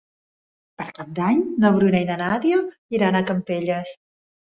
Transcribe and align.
Per 0.81 0.87
Cap 0.95 1.11
d'Any 1.19 1.45
na 1.65 1.73
Bruna 1.77 2.03
i 2.07 2.09
na 2.09 2.17
Nàdia 2.25 2.65
iran 3.01 3.23
a 3.25 3.27
Campelles. 3.33 3.99